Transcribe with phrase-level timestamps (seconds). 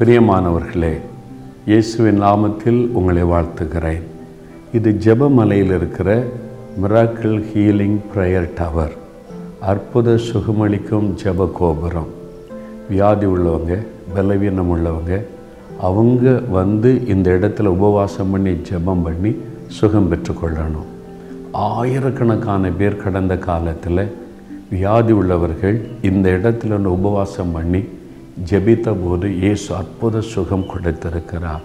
[0.00, 0.98] பிரியமானவர்களே
[1.66, 4.02] இயேசுவின் நாமத்தில் உங்களை வாழ்த்துகிறேன்.
[4.72, 6.24] இது ஜெபமலையில் இருக்கிற
[6.82, 8.92] மிராக்கிள் ஹீலிங் ப்ரேயர் டவர்
[9.60, 12.06] அற்புத சுகமளிக்கும் ஜெப கோபுரம்.
[12.88, 15.22] வியாதி உள்ளவங்க பலவீனம் உள்ளவங்க
[15.80, 19.36] அவங்க வந்து இந்த இடத்துல உபவாசம் பண்ணி ஜெபம் பண்ணி
[19.66, 20.88] சுகம் பெற்றுக்கொள்ளணும்
[21.52, 24.12] ஆயிரக்கணக்கான பேர் கடந்த காலத்தில்
[24.70, 27.88] வியாதி உள்ளவர்கள் இந்த இடத்துல வந்து உபவாசம் பண்ணி
[28.46, 31.64] ஜெபித்த போது இயேசு அற்புத சுகம் கொடுத்திருக்கிறார்.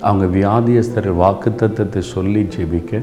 [0.00, 1.08] அவங்க வியாதியஸ்தர்
[1.44, 3.02] தத்துவத்தை சொல்லி ஜெபிக்க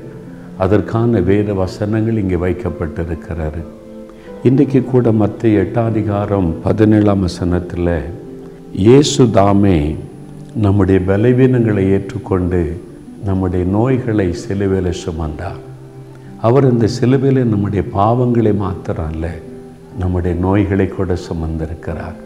[0.58, 3.62] அதற்கான வேத வசனங்கள் இங்கே வைக்கப்பட்டிருக்கிறாரு
[4.44, 7.96] இன்றைக்கு கூட மற்ற எட்டாதிகாரம் பதினேழாம் வசனத்தில்
[8.86, 9.96] இயேசு தாமே
[10.66, 12.62] நம்முடைய பலவீனங்களை ஏற்றுக்கொண்டு
[13.24, 15.62] நம்முடைய நோய்களை சிலுவையில் சுமந்தார்.
[16.42, 19.32] அவர் இந்த சிலுவையில் நம்முடைய பாவங்களை மாத்திரம் அல்ல
[20.00, 22.18] நம்முடைய நோய்களை கூட சுமந்திருக்கிறார்.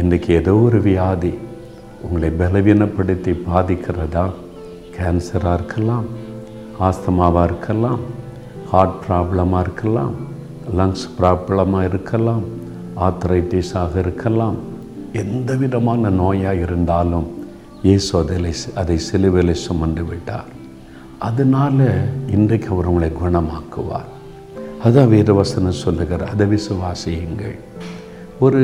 [0.00, 1.30] இன்றைக்கி ஏதோ ஒரு வியாதி
[2.04, 4.24] உங்களை பலவீனப்படுத்தி பாதிக்கிறதா?
[4.94, 6.06] கேன்சராக இருக்கலாம்
[6.86, 8.02] ஆஸ்தமாவாக இருக்கலாம்
[8.70, 10.16] ஹார்ட் ப்ராப்ளமாக இருக்கலாம்
[10.78, 12.44] லங்ஸ் ப்ராப்ளமாக இருக்கலாம்
[13.08, 14.58] ஆத்ரைட்டிஸாக இருக்கலாம்.
[15.22, 17.28] எந்த விதமான நோயாக இருந்தாலும்
[17.86, 18.50] இயேசு அதில்
[18.82, 20.50] அதை சிலுவையில் சுமந்து விட்டார்.
[21.30, 21.88] அதனால்
[22.36, 24.10] இன்றைக்கு அவர் உங்களை குணமாக்குவார்.
[24.86, 27.58] அதான் வேதவசனம் சொல்லுகிறார் அதை விசுவாசியுங்கள்.
[28.38, 28.62] ஒரு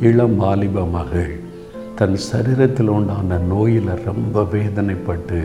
[0.00, 1.32] இளம் வாலிப மகள்
[1.96, 5.40] தன் சரீரத்தில் உண்டான நோயில் ரொம்ப வேதனைப்பட்டு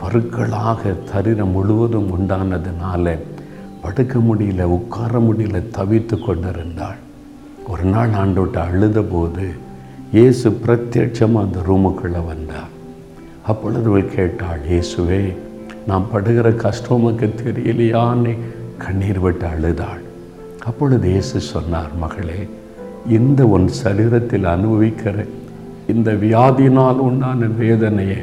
[0.00, 3.16] பருக்களாக சரீரம் முழுவதும் உண்டானதுனால
[3.82, 6.98] படுக்க முடியல உட்கார முடியல தவித்து கொண்டிருந்தாள்.
[7.68, 9.46] ஒரு நாள் ஆண்டோட்ட அழுத போது
[10.12, 12.72] இயேசு பிரத்யட்சமாக அந்த ரூமுக்குள்ளே வந்தார்.
[13.42, 15.24] அப்பொழுது அவள் கேட்டாள் இயேசுவே
[15.86, 18.38] நான் படுகிற கஷ்டமுக்கு தெரியலையான்னு
[18.78, 20.04] கண்ணீர் விட்டு அழுதாள்.
[20.64, 22.48] அப்பொழுது இயேசு சொன்னார் மகளே
[23.08, 25.28] இந்த உன் சரீரத்தில் அனுபவிக்கிற
[25.88, 28.16] இந்த வியாதினால் உண்டான வேதனையை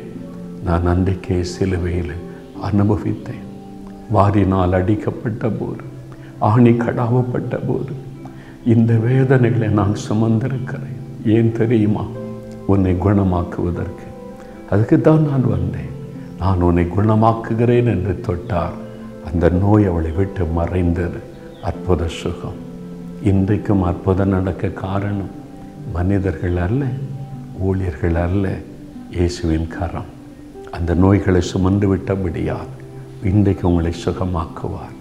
[0.64, 2.12] நான் அன்றைக்கே சிலுவையில்
[2.72, 3.44] அனுபவித்தேன்.
[4.14, 5.84] வாரினால் அடிக்கப்பட்ட போது
[6.40, 7.92] ஆணி கடாவப்பட்ட போது
[8.66, 11.28] இந்த வேதனைகளை நான் சுமந்திருக்கிறேன்.
[11.28, 12.06] ஏன் தெரியுமா?
[12.66, 14.06] உன்னை குணமாக்குவதற்கு.
[14.70, 15.92] அதுக்கு தான் நான் வந்தேன்.
[16.40, 18.78] நான் உன்னை குணமாக்குகிறேன் என்று தொட்டார்.
[19.34, 21.18] அந்த நோய் அவளை விட்டு மறைந்தது.
[21.64, 22.72] அற்புத சுகம்.
[23.24, 25.30] இன்றைக்கும் அற்புதம் நடக்க காரணம்
[25.94, 26.86] மனிதர்கள் அல்ல
[27.60, 28.56] ஊழியர்கள் அல்ல
[29.12, 30.06] இயேசுவின் கரம்.
[30.72, 32.72] அந்த நோய்களை சுமந்து விட்டபடியால்
[33.24, 34.96] இன்றைக்கு உங்களை சுகமாக்குவார்.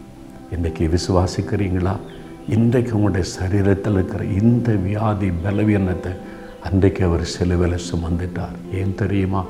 [0.51, 1.97] இன்றைக்கு விசுவாசிக்கிறீங்களா?
[2.49, 6.13] இன்றைக்கு உங்களுடைய சரீரத்தில் இருக்கிற இந்த வியாதி பலவீனத்தை
[6.63, 8.75] அன்றைக்கு அவர் செலுவில் சுமந்துட்டார்.
[8.75, 9.45] ஏன் தெரியுமா?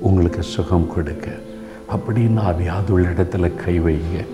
[0.00, 1.30] உங்களுக்கு சுகம் கொடுக்க.
[1.90, 4.26] அப்படின்னா வியாதுள்ள இடத்துல கை வைங்க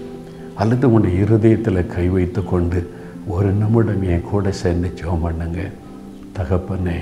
[0.54, 5.60] அல்லது உங்களுடைய இருதயத்தில் கை வைத்து கொண்டு ஒரு நிமிடம் என் கூட சேர்ந்து ஜோம் பண்ணுங்க.
[6.38, 6.96] தகப்பனே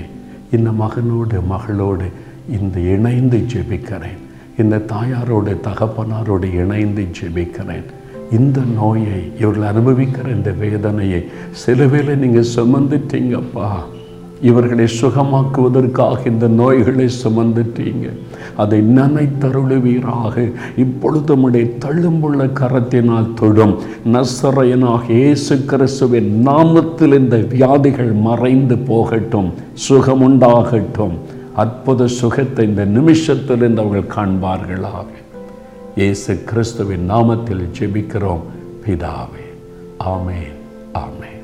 [0.51, 2.05] இந்த மகனோடு மகளோடு
[2.49, 4.19] இந்த இணைந்து ஜெபிக்கிறேன்.
[4.57, 7.83] இந்த தாயாரோடு தகப்பனாரோடு இணைந்து ஜெபிக்கிறேன்.
[8.31, 13.69] இந்த நோயை இவர்கள் அனுபவிக்கிற இந்த வேதனையை சிலுவையில் நீங்கள் சுமந்துட்டீங்கப்பா.
[14.41, 18.09] இவர்களை சுகமாக்குவதற்காக இந்த நோய்களை சுமந்துட்டீங்க.
[18.57, 20.51] அதை நினைத்தருளுவீராக.
[20.77, 23.77] இப்பொழுது உடைய தள்ளும்புள்ள கரத்தினால் தொடும்.
[24.13, 29.53] நசரையனாக இயேசு கிறிஸ்துவின் நாமத்தில் இந்த வியாதிகள் மறைந்து போகட்டும்.
[29.89, 31.17] சுகமுண்டாகட்டும்.
[31.55, 35.09] அற்புத சுகத்தை இந்த நிமிஷத்திலிருந்து அவர்கள் காண்பார்களாக.
[35.95, 38.41] இயேசு கிறிஸ்துவின் நாமத்தில் ஜெபிக்கிறோம்.
[38.85, 39.45] பிதாவே
[39.99, 40.57] ஆமேன்
[40.93, 41.40] ஆமேன்.